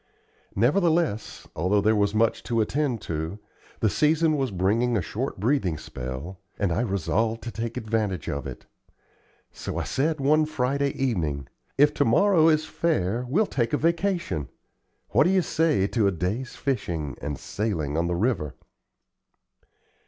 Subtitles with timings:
[0.55, 3.37] Nevertheless, although there was much to attend to,
[3.81, 8.47] the season was bringing a short breathing spell, and I resolved to take advantage of
[8.47, 8.65] it.
[9.51, 14.49] So I said one Friday evening: "If to morrow is fair, we'll take a vacation.
[15.09, 18.55] What do you say to a day's fishing and sailing on the river?"